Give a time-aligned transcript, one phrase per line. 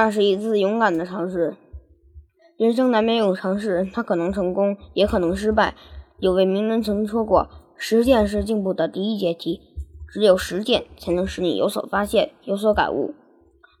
[0.00, 1.56] 那是一次勇敢的尝试。
[2.56, 5.74] 人生难免有尝试，它可能成功，也可能失败。
[6.20, 9.60] 有位名人曾说过：“实践是进步的第一阶梯，
[10.08, 13.12] 只有实践才能使你有所发现、有所感悟。”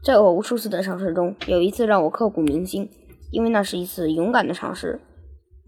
[0.02, 2.90] 在我无数次的尝试中，有一次让我刻骨铭心，
[3.30, 5.00] 因为那是一次勇敢的尝试。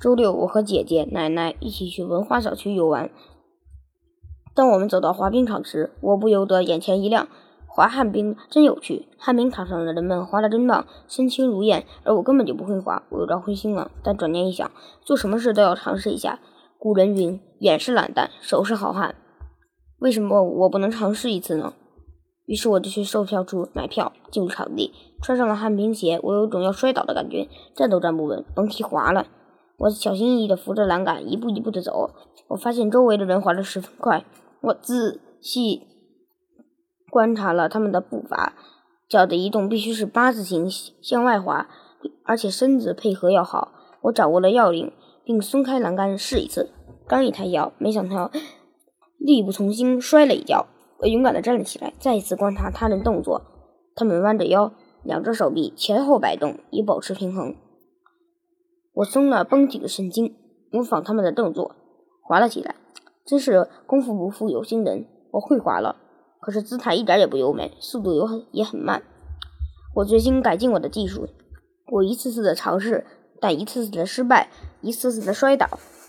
[0.01, 3.09] 周六，我和姐姐、奶奶一起去文化小区游玩。
[4.53, 7.29] 当我们走到滑冰场时，我不由得眼前一亮。
[7.81, 13.91] 滑旱冰真有趣，旱冰场上的人们滑得真棒，身轻如燕，而我根本就不会滑，我有点灰心了。
[14.05, 14.71] 但转念一想，
[15.03, 16.41] 做什么事都要尝试一下。
[16.79, 19.15] 古人云：“眼是懒蛋，手是好汉。”
[19.99, 21.73] 为什么我不能尝试一次呢？
[22.45, 24.93] 于是我就去售票处买票，进入场地，
[25.23, 26.21] 穿上了旱冰鞋。
[26.23, 29.25] 我有种要摔倒的感觉，站都站不稳，甭提滑了。
[29.79, 32.11] 我小心翼翼地扶着栏杆，一步一步地走。
[32.49, 34.27] 我发现周围的人滑得十分快，
[34.61, 35.87] 我仔细。
[37.11, 38.55] 观察了他们的步伐，
[39.09, 40.71] 脚的移动必须是八字形
[41.03, 41.69] 向外滑，
[42.25, 43.73] 而且身子配合要好。
[44.03, 44.93] 我掌握了要领，
[45.25, 46.71] 并松开栏杆试一次。
[47.07, 48.31] 刚一抬腰，没想到
[49.19, 50.67] 力不从心，摔了一跤。
[51.01, 53.43] 我勇敢地站了起来，再一次观察他人动作。
[53.95, 57.57] 他们弯着腰，两只手臂前后摆动，以保持平衡。
[58.95, 60.37] 我松了绷紧的神经，
[60.71, 61.75] 模仿他们的动作，
[62.23, 62.77] 滑了起来。
[63.27, 65.97] 真是功夫不负有心人，我会滑了。
[66.41, 69.03] 可是姿态一点也不优美，速度又很也很慢。
[69.97, 71.29] 我决心改进我的技术。
[71.93, 73.05] 我一次次的尝试，
[73.41, 74.49] 但一次次的失败，
[74.81, 75.69] 一次次的摔倒。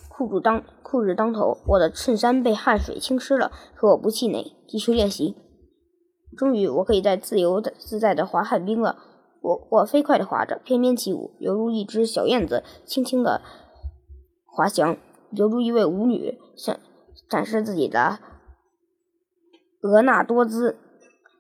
[0.10, 5.36] 酷暑当酷日当头，我的衬衫被汗水浸湿了，可我不气馁，继续练习。
[6.38, 8.98] 终于，我可以在自由的自在的滑旱冰了。
[9.42, 13.42] 我我飞快的滑着，翩翩起舞，犹如一只小燕子轻轻的
[14.46, 14.96] 滑翔，
[15.32, 16.78] 犹如一位舞女想
[17.28, 18.20] 展示自己的。
[19.82, 20.78] 婀娜多姿，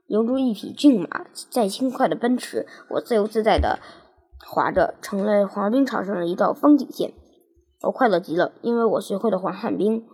[0.07, 2.65] 犹如一匹骏马在轻快的奔驰。
[2.89, 3.79] 我自由自在的
[4.39, 7.13] 滑着，成了滑冰场上的一道风景线。
[7.81, 10.07] 我快乐极了，因为我学会了滑旱冰，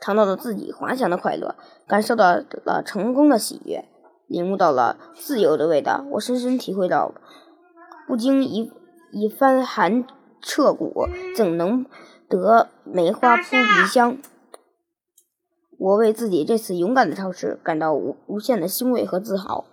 [0.00, 1.56] 尝到了自己滑翔的快乐，
[1.88, 3.84] 感受到了成功的喜悦，
[4.28, 6.04] 领悟到了自由的味道。
[6.12, 7.12] 我深深体会到，
[8.06, 8.72] 不经一
[9.10, 10.04] 一番寒
[10.40, 11.84] 彻骨，怎能
[12.28, 14.18] 得梅花扑鼻香？
[15.78, 19.64] 我为自己这次勇敢的尝试感到无无限的欣慰和自豪。